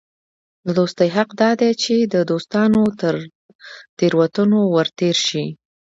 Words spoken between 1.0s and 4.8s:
حق دا دئ، چي د دوستانو تر تېروتنو